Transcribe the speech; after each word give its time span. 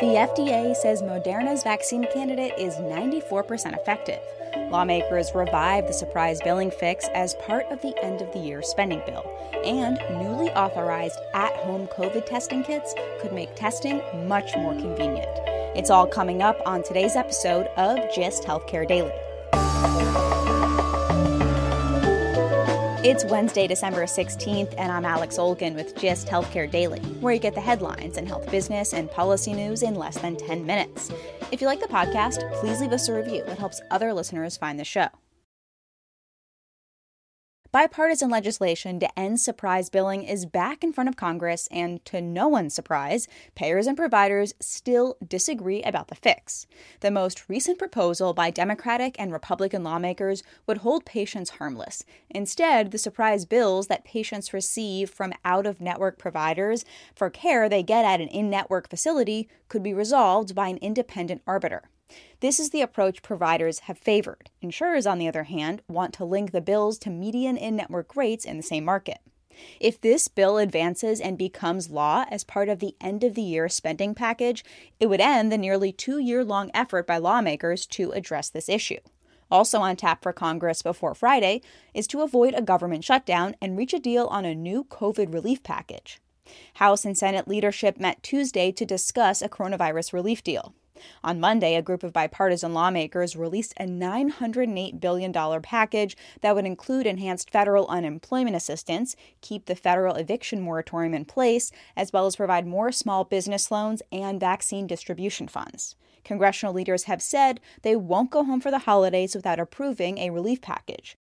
The 0.00 0.14
FDA 0.14 0.76
says 0.76 1.02
Moderna's 1.02 1.64
vaccine 1.64 2.06
candidate 2.12 2.52
is 2.56 2.76
94% 2.76 3.76
effective. 3.76 4.20
Lawmakers 4.70 5.34
revived 5.34 5.88
the 5.88 5.92
surprise 5.92 6.40
billing 6.44 6.70
fix 6.70 7.08
as 7.14 7.34
part 7.34 7.66
of 7.72 7.82
the 7.82 7.92
end 8.00 8.22
of 8.22 8.32
the 8.32 8.38
year 8.38 8.62
spending 8.62 9.02
bill. 9.06 9.28
And 9.64 9.98
newly 10.22 10.50
authorized 10.50 11.18
at 11.34 11.52
home 11.56 11.88
COVID 11.88 12.26
testing 12.26 12.62
kits 12.62 12.94
could 13.20 13.32
make 13.32 13.56
testing 13.56 14.00
much 14.28 14.56
more 14.56 14.74
convenient. 14.74 15.26
It's 15.76 15.90
all 15.90 16.06
coming 16.06 16.42
up 16.42 16.62
on 16.64 16.84
today's 16.84 17.16
episode 17.16 17.66
of 17.76 17.98
Gist 18.14 18.44
Healthcare 18.44 18.86
Daily. 18.86 19.10
It's 23.04 23.24
Wednesday, 23.24 23.68
December 23.68 24.02
16th, 24.06 24.74
and 24.76 24.90
I'm 24.90 25.04
Alex 25.04 25.38
Olgin 25.38 25.76
with 25.76 25.94
Gist 25.96 26.26
Healthcare 26.26 26.68
Daily, 26.68 26.98
where 27.20 27.32
you 27.32 27.38
get 27.38 27.54
the 27.54 27.60
headlines 27.60 28.16
and 28.16 28.26
health 28.26 28.50
business 28.50 28.92
and 28.92 29.08
policy 29.08 29.52
news 29.52 29.84
in 29.84 29.94
less 29.94 30.18
than 30.18 30.36
10 30.36 30.66
minutes. 30.66 31.12
If 31.52 31.60
you 31.60 31.68
like 31.68 31.78
the 31.78 31.86
podcast, 31.86 32.52
please 32.54 32.80
leave 32.80 32.90
us 32.90 33.08
a 33.08 33.14
review. 33.14 33.44
It 33.44 33.56
helps 33.56 33.80
other 33.92 34.12
listeners 34.12 34.56
find 34.56 34.80
the 34.80 34.84
show. 34.84 35.06
Bipartisan 37.70 38.30
legislation 38.30 38.98
to 38.98 39.18
end 39.18 39.42
surprise 39.42 39.90
billing 39.90 40.22
is 40.22 40.46
back 40.46 40.82
in 40.82 40.90
front 40.90 41.06
of 41.06 41.16
Congress, 41.16 41.68
and 41.70 42.02
to 42.06 42.22
no 42.22 42.48
one's 42.48 42.72
surprise, 42.72 43.28
payers 43.54 43.86
and 43.86 43.94
providers 43.94 44.54
still 44.58 45.18
disagree 45.26 45.82
about 45.82 46.08
the 46.08 46.14
fix. 46.14 46.66
The 47.00 47.10
most 47.10 47.46
recent 47.46 47.78
proposal 47.78 48.32
by 48.32 48.50
Democratic 48.50 49.16
and 49.20 49.30
Republican 49.30 49.84
lawmakers 49.84 50.42
would 50.66 50.78
hold 50.78 51.04
patients 51.04 51.50
harmless. 51.50 52.06
Instead, 52.30 52.90
the 52.90 52.96
surprise 52.96 53.44
bills 53.44 53.88
that 53.88 54.02
patients 54.02 54.54
receive 54.54 55.10
from 55.10 55.34
out 55.44 55.66
of 55.66 55.78
network 55.78 56.18
providers 56.18 56.86
for 57.14 57.28
care 57.28 57.68
they 57.68 57.82
get 57.82 58.06
at 58.06 58.22
an 58.22 58.28
in 58.28 58.48
network 58.48 58.88
facility 58.88 59.46
could 59.68 59.82
be 59.82 59.92
resolved 59.92 60.54
by 60.54 60.68
an 60.68 60.78
independent 60.78 61.42
arbiter. 61.46 61.90
This 62.40 62.60
is 62.60 62.70
the 62.70 62.82
approach 62.82 63.22
providers 63.22 63.80
have 63.80 63.98
favored. 63.98 64.50
Insurers, 64.60 65.06
on 65.06 65.18
the 65.18 65.28
other 65.28 65.44
hand, 65.44 65.82
want 65.88 66.14
to 66.14 66.24
link 66.24 66.52
the 66.52 66.60
bills 66.60 66.98
to 67.00 67.10
median 67.10 67.56
in 67.56 67.76
network 67.76 68.16
rates 68.16 68.44
in 68.44 68.56
the 68.56 68.62
same 68.62 68.84
market. 68.84 69.18
If 69.80 70.00
this 70.00 70.28
bill 70.28 70.58
advances 70.58 71.20
and 71.20 71.36
becomes 71.36 71.90
law 71.90 72.24
as 72.30 72.44
part 72.44 72.68
of 72.68 72.78
the 72.78 72.94
end 73.00 73.24
of 73.24 73.34
the 73.34 73.42
year 73.42 73.68
spending 73.68 74.14
package, 74.14 74.64
it 75.00 75.06
would 75.06 75.20
end 75.20 75.50
the 75.50 75.58
nearly 75.58 75.92
two 75.92 76.18
year 76.18 76.44
long 76.44 76.70
effort 76.74 77.06
by 77.06 77.18
lawmakers 77.18 77.86
to 77.86 78.12
address 78.12 78.48
this 78.48 78.68
issue. 78.68 79.00
Also 79.50 79.80
on 79.80 79.96
tap 79.96 80.22
for 80.22 80.32
Congress 80.32 80.82
before 80.82 81.14
Friday 81.14 81.62
is 81.94 82.06
to 82.08 82.20
avoid 82.20 82.54
a 82.54 82.62
government 82.62 83.04
shutdown 83.04 83.56
and 83.60 83.76
reach 83.76 83.94
a 83.94 83.98
deal 83.98 84.26
on 84.26 84.44
a 84.44 84.54
new 84.54 84.84
COVID 84.84 85.32
relief 85.32 85.62
package. 85.62 86.20
House 86.74 87.04
and 87.04 87.16
Senate 87.16 87.48
leadership 87.48 87.98
met 87.98 88.22
Tuesday 88.22 88.72
to 88.72 88.84
discuss 88.84 89.42
a 89.42 89.48
coronavirus 89.48 90.12
relief 90.12 90.42
deal. 90.42 90.74
On 91.22 91.40
Monday, 91.40 91.74
a 91.74 91.82
group 91.82 92.02
of 92.02 92.12
bipartisan 92.12 92.74
lawmakers 92.74 93.36
released 93.36 93.74
a 93.78 93.84
$908 93.84 95.00
billion 95.00 95.32
package 95.62 96.16
that 96.40 96.54
would 96.54 96.66
include 96.66 97.06
enhanced 97.06 97.50
federal 97.50 97.86
unemployment 97.88 98.56
assistance, 98.56 99.16
keep 99.40 99.66
the 99.66 99.76
federal 99.76 100.14
eviction 100.16 100.60
moratorium 100.60 101.14
in 101.14 101.24
place, 101.24 101.70
as 101.96 102.12
well 102.12 102.26
as 102.26 102.36
provide 102.36 102.66
more 102.66 102.92
small 102.92 103.24
business 103.24 103.70
loans 103.70 104.02
and 104.12 104.40
vaccine 104.40 104.86
distribution 104.86 105.48
funds. 105.48 105.96
Congressional 106.24 106.74
leaders 106.74 107.04
have 107.04 107.22
said 107.22 107.60
they 107.82 107.96
won't 107.96 108.30
go 108.30 108.44
home 108.44 108.60
for 108.60 108.70
the 108.70 108.80
holidays 108.80 109.34
without 109.34 109.60
approving 109.60 110.18
a 110.18 110.30
relief 110.30 110.60
package. 110.60 111.16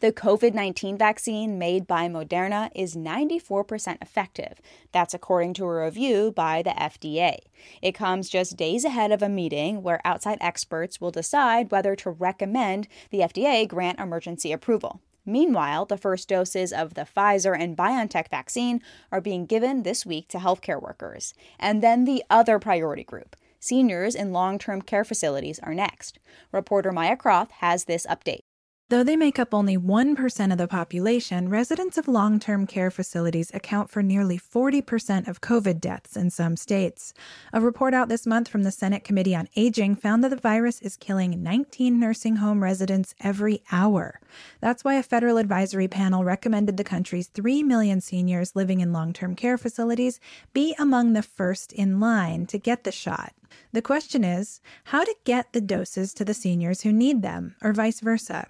The 0.00 0.12
COVID 0.12 0.54
19 0.54 0.96
vaccine 0.96 1.58
made 1.58 1.88
by 1.88 2.08
Moderna 2.08 2.70
is 2.72 2.94
94% 2.94 4.00
effective. 4.00 4.60
That's 4.92 5.12
according 5.12 5.54
to 5.54 5.64
a 5.64 5.84
review 5.86 6.30
by 6.30 6.62
the 6.62 6.70
FDA. 6.70 7.38
It 7.82 7.96
comes 7.96 8.28
just 8.28 8.56
days 8.56 8.84
ahead 8.84 9.10
of 9.10 9.22
a 9.22 9.28
meeting 9.28 9.82
where 9.82 10.00
outside 10.04 10.38
experts 10.40 11.00
will 11.00 11.10
decide 11.10 11.72
whether 11.72 11.96
to 11.96 12.10
recommend 12.10 12.86
the 13.10 13.22
FDA 13.22 13.66
grant 13.66 13.98
emergency 13.98 14.52
approval. 14.52 15.00
Meanwhile, 15.26 15.86
the 15.86 15.98
first 15.98 16.28
doses 16.28 16.72
of 16.72 16.94
the 16.94 17.02
Pfizer 17.04 17.58
and 17.58 17.76
BioNTech 17.76 18.30
vaccine 18.30 18.80
are 19.10 19.20
being 19.20 19.46
given 19.46 19.82
this 19.82 20.06
week 20.06 20.28
to 20.28 20.38
healthcare 20.38 20.80
workers. 20.80 21.34
And 21.58 21.82
then 21.82 22.04
the 22.04 22.22
other 22.30 22.60
priority 22.60 23.02
group. 23.02 23.34
Seniors 23.58 24.14
in 24.14 24.32
long 24.32 24.60
term 24.60 24.80
care 24.80 25.04
facilities 25.04 25.58
are 25.58 25.74
next. 25.74 26.20
Reporter 26.52 26.92
Maya 26.92 27.16
Croft 27.16 27.50
has 27.58 27.86
this 27.86 28.06
update. 28.06 28.47
Though 28.90 29.04
they 29.04 29.16
make 29.16 29.38
up 29.38 29.52
only 29.52 29.76
1% 29.76 30.50
of 30.50 30.56
the 30.56 30.66
population, 30.66 31.50
residents 31.50 31.98
of 31.98 32.08
long 32.08 32.40
term 32.40 32.66
care 32.66 32.90
facilities 32.90 33.50
account 33.52 33.90
for 33.90 34.02
nearly 34.02 34.38
40% 34.38 35.28
of 35.28 35.42
COVID 35.42 35.78
deaths 35.78 36.16
in 36.16 36.30
some 36.30 36.56
states. 36.56 37.12
A 37.52 37.60
report 37.60 37.92
out 37.92 38.08
this 38.08 38.26
month 38.26 38.48
from 38.48 38.62
the 38.62 38.70
Senate 38.70 39.04
Committee 39.04 39.36
on 39.36 39.50
Aging 39.56 39.96
found 39.96 40.24
that 40.24 40.30
the 40.30 40.36
virus 40.36 40.80
is 40.80 40.96
killing 40.96 41.42
19 41.42 42.00
nursing 42.00 42.36
home 42.36 42.62
residents 42.62 43.14
every 43.20 43.62
hour. 43.70 44.22
That's 44.62 44.84
why 44.84 44.94
a 44.94 45.02
federal 45.02 45.36
advisory 45.36 45.88
panel 45.88 46.24
recommended 46.24 46.78
the 46.78 46.82
country's 46.82 47.26
3 47.26 47.62
million 47.64 48.00
seniors 48.00 48.56
living 48.56 48.80
in 48.80 48.90
long 48.90 49.12
term 49.12 49.36
care 49.36 49.58
facilities 49.58 50.18
be 50.54 50.74
among 50.78 51.12
the 51.12 51.22
first 51.22 51.74
in 51.74 52.00
line 52.00 52.46
to 52.46 52.58
get 52.58 52.84
the 52.84 52.92
shot. 52.92 53.34
The 53.70 53.82
question 53.82 54.24
is 54.24 54.62
how 54.84 55.04
to 55.04 55.14
get 55.24 55.52
the 55.52 55.60
doses 55.60 56.14
to 56.14 56.24
the 56.24 56.32
seniors 56.32 56.82
who 56.82 56.92
need 56.92 57.20
them, 57.20 57.54
or 57.60 57.74
vice 57.74 58.00
versa. 58.00 58.48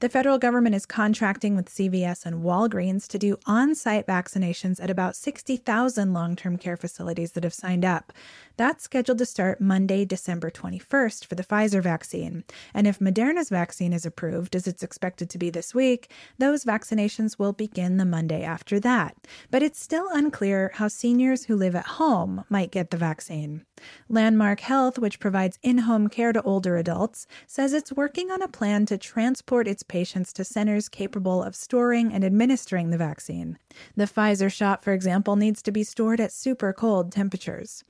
The 0.00 0.08
federal 0.08 0.38
government 0.38 0.74
is 0.74 0.86
contracting 0.86 1.56
with 1.56 1.68
CVS 1.68 2.26
and 2.26 2.42
Walgreens 2.42 3.06
to 3.08 3.18
do 3.18 3.38
on 3.46 3.74
site 3.74 4.06
vaccinations 4.06 4.82
at 4.82 4.90
about 4.90 5.16
60,000 5.16 6.12
long 6.12 6.36
term 6.36 6.56
care 6.56 6.76
facilities 6.76 7.32
that 7.32 7.44
have 7.44 7.54
signed 7.54 7.84
up. 7.84 8.12
That's 8.56 8.84
scheduled 8.84 9.18
to 9.18 9.26
start 9.26 9.60
Monday, 9.60 10.04
December 10.04 10.50
21st 10.50 11.24
for 11.24 11.34
the 11.34 11.44
Pfizer 11.44 11.82
vaccine. 11.82 12.44
And 12.74 12.86
if 12.86 12.98
Moderna's 12.98 13.48
vaccine 13.48 13.92
is 13.92 14.04
approved, 14.04 14.54
as 14.54 14.66
it's 14.66 14.82
expected 14.82 15.30
to 15.30 15.38
be 15.38 15.50
this 15.50 15.74
week, 15.74 16.10
those 16.38 16.64
vaccinations 16.64 17.38
will 17.38 17.52
begin 17.52 17.96
the 17.96 18.04
Monday 18.04 18.42
after 18.42 18.78
that. 18.80 19.16
But 19.50 19.62
it's 19.62 19.80
still 19.80 20.08
unclear 20.12 20.72
how 20.74 20.88
seniors 20.88 21.44
who 21.44 21.56
live 21.56 21.74
at 21.74 21.86
home 21.86 22.44
might 22.48 22.70
get 22.70 22.90
the 22.90 22.96
vaccine. 22.96 23.64
Landmark 24.08 24.60
Health, 24.60 24.98
which 24.98 25.20
provides 25.20 25.58
in 25.62 25.78
home 25.78 26.08
care 26.08 26.32
to 26.32 26.42
older 26.42 26.76
adults, 26.76 27.26
says 27.46 27.72
it's 27.72 27.92
working 27.92 28.30
on 28.30 28.42
a 28.42 28.48
plan 28.48 28.84
to 28.86 28.98
transport 28.98 29.66
its 29.70 29.82
patients 29.82 30.32
to 30.34 30.44
centers 30.44 30.88
capable 30.88 31.42
of 31.42 31.56
storing 31.56 32.12
and 32.12 32.24
administering 32.24 32.90
the 32.90 32.98
vaccine. 32.98 33.58
The 33.96 34.04
Pfizer 34.04 34.52
shot, 34.52 34.84
for 34.84 34.92
example, 34.92 35.36
needs 35.36 35.62
to 35.62 35.72
be 35.72 35.84
stored 35.84 36.20
at 36.20 36.32
super 36.32 36.72
cold 36.72 37.12
temperatures. 37.12 37.84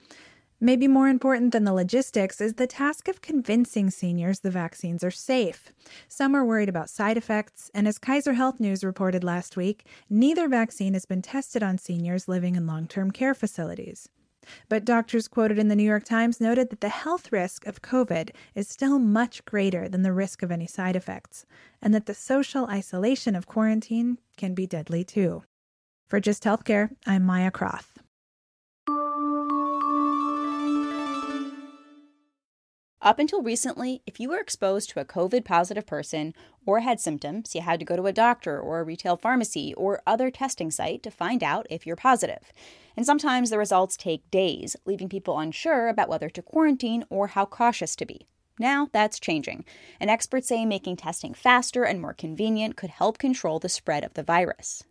Maybe 0.62 0.86
more 0.86 1.08
important 1.08 1.52
than 1.52 1.64
the 1.64 1.72
logistics 1.72 2.38
is 2.38 2.54
the 2.54 2.66
task 2.66 3.08
of 3.08 3.22
convincing 3.22 3.88
seniors 3.88 4.40
the 4.40 4.50
vaccines 4.50 5.02
are 5.02 5.10
safe. 5.10 5.72
Some 6.06 6.36
are 6.36 6.44
worried 6.44 6.68
about 6.68 6.90
side 6.90 7.16
effects, 7.16 7.70
and 7.72 7.88
as 7.88 7.98
Kaiser 7.98 8.34
Health 8.34 8.60
News 8.60 8.84
reported 8.84 9.24
last 9.24 9.56
week, 9.56 9.86
neither 10.10 10.48
vaccine 10.48 10.92
has 10.92 11.06
been 11.06 11.22
tested 11.22 11.62
on 11.62 11.78
seniors 11.78 12.28
living 12.28 12.56
in 12.56 12.66
long 12.66 12.86
term 12.86 13.10
care 13.10 13.32
facilities. 13.32 14.10
But 14.68 14.84
doctors 14.84 15.28
quoted 15.28 15.58
in 15.58 15.68
the 15.68 15.76
New 15.76 15.84
York 15.84 16.04
Times 16.04 16.40
noted 16.40 16.70
that 16.70 16.80
the 16.80 16.88
health 16.88 17.32
risk 17.32 17.66
of 17.66 17.82
COVID 17.82 18.30
is 18.54 18.68
still 18.68 18.98
much 18.98 19.44
greater 19.44 19.88
than 19.88 20.02
the 20.02 20.12
risk 20.12 20.42
of 20.42 20.50
any 20.50 20.66
side 20.66 20.96
effects, 20.96 21.46
and 21.80 21.94
that 21.94 22.06
the 22.06 22.14
social 22.14 22.66
isolation 22.66 23.34
of 23.34 23.46
quarantine 23.46 24.18
can 24.36 24.54
be 24.54 24.66
deadly 24.66 25.04
too. 25.04 25.44
For 26.08 26.20
Gist 26.20 26.44
Healthcare, 26.44 26.90
I'm 27.06 27.24
Maya 27.24 27.50
Croth. 27.50 27.98
Up 33.02 33.18
until 33.18 33.40
recently, 33.40 34.02
if 34.06 34.20
you 34.20 34.28
were 34.28 34.40
exposed 34.40 34.90
to 34.90 35.00
a 35.00 35.06
COVID 35.06 35.42
positive 35.42 35.86
person 35.86 36.34
or 36.66 36.80
had 36.80 37.00
symptoms, 37.00 37.54
you 37.54 37.62
had 37.62 37.78
to 37.78 37.86
go 37.86 37.96
to 37.96 38.04
a 38.04 38.12
doctor 38.12 38.60
or 38.60 38.78
a 38.78 38.84
retail 38.84 39.16
pharmacy 39.16 39.72
or 39.72 40.02
other 40.06 40.30
testing 40.30 40.70
site 40.70 41.02
to 41.04 41.10
find 41.10 41.42
out 41.42 41.66
if 41.70 41.86
you're 41.86 41.96
positive. 41.96 42.52
And 42.98 43.06
sometimes 43.06 43.48
the 43.48 43.56
results 43.56 43.96
take 43.96 44.30
days, 44.30 44.76
leaving 44.84 45.08
people 45.08 45.38
unsure 45.38 45.88
about 45.88 46.10
whether 46.10 46.28
to 46.28 46.42
quarantine 46.42 47.04
or 47.08 47.28
how 47.28 47.46
cautious 47.46 47.96
to 47.96 48.04
be. 48.04 48.26
Now 48.58 48.90
that's 48.92 49.18
changing, 49.18 49.64
and 49.98 50.10
experts 50.10 50.48
say 50.48 50.66
making 50.66 50.96
testing 50.96 51.32
faster 51.32 51.84
and 51.84 52.02
more 52.02 52.12
convenient 52.12 52.76
could 52.76 52.90
help 52.90 53.16
control 53.16 53.58
the 53.58 53.70
spread 53.70 54.04
of 54.04 54.12
the 54.12 54.22
virus. 54.22 54.84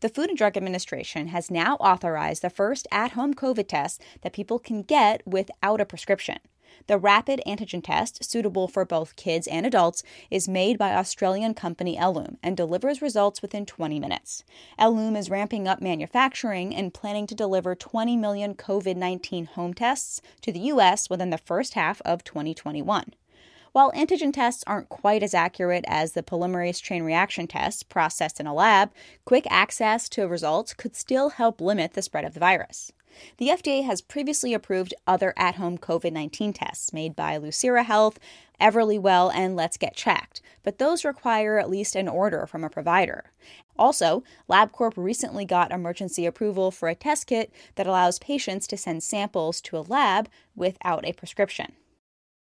The 0.00 0.08
Food 0.08 0.28
and 0.28 0.38
Drug 0.38 0.56
Administration 0.56 1.28
has 1.28 1.50
now 1.50 1.74
authorized 1.76 2.42
the 2.42 2.50
first 2.50 2.86
at 2.92 3.12
home 3.12 3.34
COVID 3.34 3.66
test 3.66 4.00
that 4.20 4.32
people 4.32 4.60
can 4.60 4.82
get 4.82 5.26
without 5.26 5.80
a 5.80 5.84
prescription. 5.84 6.38
The 6.86 6.98
rapid 6.98 7.40
antigen 7.46 7.82
test, 7.82 8.24
suitable 8.24 8.68
for 8.68 8.84
both 8.84 9.16
kids 9.16 9.46
and 9.46 9.66
adults, 9.66 10.02
is 10.30 10.48
made 10.48 10.78
by 10.78 10.94
Australian 10.94 11.54
company 11.54 11.96
Ellume 11.96 12.36
and 12.42 12.56
delivers 12.56 13.02
results 13.02 13.42
within 13.42 13.66
20 13.66 13.98
minutes. 13.98 14.44
Ellume 14.78 15.16
is 15.16 15.30
ramping 15.30 15.66
up 15.66 15.80
manufacturing 15.80 16.74
and 16.74 16.94
planning 16.94 17.26
to 17.26 17.34
deliver 17.34 17.74
20 17.74 18.16
million 18.16 18.54
COVID 18.54 18.96
19 18.96 19.46
home 19.46 19.74
tests 19.74 20.20
to 20.42 20.52
the 20.52 20.60
U.S. 20.60 21.08
within 21.08 21.30
the 21.30 21.38
first 21.38 21.74
half 21.74 22.00
of 22.02 22.24
2021. 22.24 23.14
While 23.72 23.92
antigen 23.92 24.32
tests 24.32 24.64
aren't 24.66 24.88
quite 24.88 25.22
as 25.22 25.34
accurate 25.34 25.84
as 25.86 26.12
the 26.12 26.22
polymerase 26.22 26.82
chain 26.82 27.02
reaction 27.02 27.46
tests 27.46 27.82
processed 27.82 28.40
in 28.40 28.46
a 28.46 28.54
lab, 28.54 28.90
quick 29.24 29.46
access 29.50 30.08
to 30.10 30.26
results 30.26 30.74
could 30.74 30.96
still 30.96 31.30
help 31.30 31.60
limit 31.60 31.92
the 31.92 32.02
spread 32.02 32.24
of 32.24 32.34
the 32.34 32.40
virus. 32.40 32.92
The 33.38 33.48
FDA 33.48 33.84
has 33.84 34.00
previously 34.00 34.54
approved 34.54 34.94
other 35.06 35.34
at 35.36 35.56
home 35.56 35.76
COVID 35.76 36.12
19 36.12 36.52
tests 36.52 36.92
made 36.92 37.16
by 37.16 37.38
Lucira 37.38 37.84
Health, 37.84 38.18
Everlywell, 38.60 39.32
and 39.34 39.56
Let's 39.56 39.76
Get 39.76 39.96
Checked, 39.96 40.40
but 40.62 40.78
those 40.78 41.04
require 41.04 41.58
at 41.58 41.70
least 41.70 41.96
an 41.96 42.08
order 42.08 42.46
from 42.46 42.64
a 42.64 42.70
provider. 42.70 43.32
Also, 43.78 44.24
LabCorp 44.48 44.94
recently 44.96 45.44
got 45.44 45.72
emergency 45.72 46.26
approval 46.26 46.70
for 46.70 46.88
a 46.88 46.94
test 46.94 47.26
kit 47.26 47.52
that 47.76 47.86
allows 47.86 48.18
patients 48.18 48.66
to 48.66 48.76
send 48.76 49.02
samples 49.02 49.60
to 49.62 49.76
a 49.76 49.80
lab 49.80 50.28
without 50.56 51.04
a 51.04 51.12
prescription. 51.12 51.72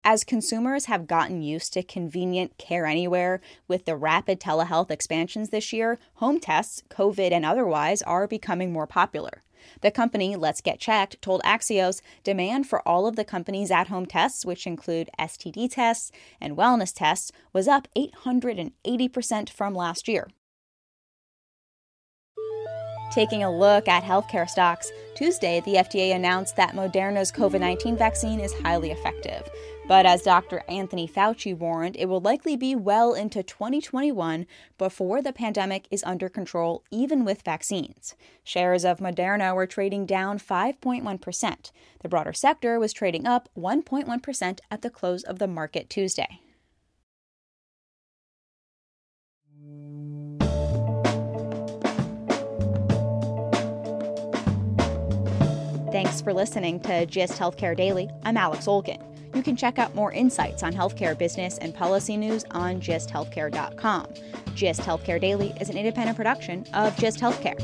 As 0.04 0.24
consumers 0.24 0.86
have 0.86 1.08
gotten 1.08 1.42
used 1.42 1.74
to 1.74 1.84
convenient 1.84 2.58
care 2.58 2.86
anywhere 2.86 3.42
with 3.68 3.86
the 3.86 3.98
rapid 3.98 4.40
telehealth 4.40 4.90
expansions 4.90 5.50
this 5.50 5.74
year, 5.74 6.00
home 6.16 6.40
tests, 6.40 6.82
COVID 6.90 7.32
and 7.32 7.46
otherwise, 7.46 8.02
are 8.04 8.28
becoming 8.28 8.72
more 8.72 8.88
popular. 8.88 9.44
The 9.82 9.92
company, 9.92 10.36
Let's 10.36 10.62
Get 10.62 10.80
Checked, 10.80 11.22
told 11.22 11.42
Axios 11.42 12.02
demand 12.24 12.68
for 12.68 12.88
all 12.88 13.08
of 13.08 13.16
the 13.16 13.26
company's 13.26 13.72
at 13.72 13.88
home 13.88 14.06
tests, 14.06 14.46
which 14.46 14.68
include 14.68 15.10
STD 15.20 15.70
tests 15.72 16.12
and 16.40 16.56
wellness 16.56 16.94
tests, 16.94 17.32
was 17.54 17.68
up 17.68 17.88
880% 17.98 19.50
from 19.50 19.74
last 19.74 20.08
year. 20.08 20.28
Taking 23.12 23.44
a 23.44 23.52
look 23.52 23.88
at 23.88 24.04
healthcare 24.04 24.48
stocks, 24.48 24.92
Tuesday 25.16 25.62
the 25.62 25.76
FDA 25.76 26.14
announced 26.14 26.56
that 26.58 26.76
Moderna's 26.76 27.32
COVID 27.32 27.60
19 27.60 27.98
vaccine 27.98 28.40
is 28.40 28.54
highly 28.62 28.92
effective. 28.92 29.50
But 29.88 30.06
as 30.06 30.22
Dr. 30.22 30.64
Anthony 30.68 31.08
Fauci 31.08 31.58
warned, 31.58 31.96
it 31.96 32.08
will 32.08 32.20
likely 32.20 32.58
be 32.58 32.76
well 32.76 33.14
into 33.14 33.42
2021 33.42 34.46
before 34.78 35.22
the 35.22 35.32
pandemic 35.32 35.88
is 35.90 36.04
under 36.04 36.28
control, 36.28 36.84
even 36.92 37.24
with 37.24 37.42
vaccines. 37.42 38.14
Shares 38.44 38.84
of 38.84 39.00
Moderna 39.00 39.56
were 39.56 39.66
trading 39.66 40.06
down 40.06 40.40
5.1%. 40.40 41.72
The 42.02 42.10
broader 42.10 42.34
sector 42.34 42.80
was 42.82 42.92
trading 42.92 43.26
up 43.26 43.48
1.1% 43.58 44.60
at 44.70 44.82
the 44.82 44.90
close 44.90 45.24
of 45.24 45.40
the 45.40 45.48
market 45.48 45.90
Tuesday. 45.90 46.42
Thanks 55.94 56.20
for 56.20 56.34
listening 56.34 56.82
to 56.82 57.06
Gist 57.06 57.40
Healthcare 57.40 57.76
Daily. 57.76 58.10
I'm 58.24 58.36
Alex 58.36 58.68
Olgin. 58.68 59.07
You 59.38 59.44
can 59.44 59.56
check 59.56 59.78
out 59.78 59.94
more 59.94 60.12
insights 60.12 60.64
on 60.64 60.74
healthcare 60.74 61.16
business 61.16 61.60
and 61.60 61.72
policy 61.72 62.18
news 62.18 62.44
on 62.50 62.82
gisthealthcare.com. 62.82 64.08
Gist 64.56 64.82
Healthcare 64.82 65.22
Daily 65.22 65.54
is 65.62 65.70
an 65.70 65.78
independent 65.78 66.18
production 66.18 66.66
of 66.74 66.98
Gist 66.98 67.20
Healthcare. 67.20 67.62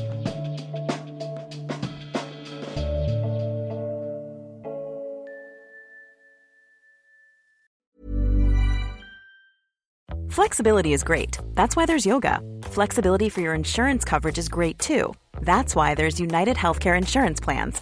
Flexibility 10.30 10.94
is 10.94 11.04
great. 11.04 11.40
That's 11.56 11.75
why 11.75 11.88
there's 11.88 12.06
yoga. 12.06 12.40
Flexibility 12.66 13.30
for 13.30 13.42
your 13.42 13.56
insurance 13.56 14.06
coverage 14.06 14.38
is 14.38 14.48
great 14.48 14.78
too. 14.78 15.12
That's 15.42 15.75
why 15.75 15.96
there's 15.96 16.20
United 16.20 16.56
Healthcare 16.56 16.96
Insurance 16.96 17.40
Plans. 17.40 17.81